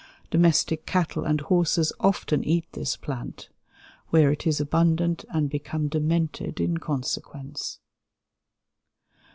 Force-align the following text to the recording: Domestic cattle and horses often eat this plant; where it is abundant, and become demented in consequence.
Domestic 0.31 0.87
cattle 0.87 1.25
and 1.25 1.41
horses 1.41 1.93
often 1.99 2.43
eat 2.43 2.65
this 2.71 2.97
plant; 2.97 3.49
where 4.07 4.31
it 4.31 4.47
is 4.47 4.59
abundant, 4.59 5.25
and 5.29 5.47
become 5.47 5.87
demented 5.89 6.59
in 6.59 6.77
consequence. 6.79 7.77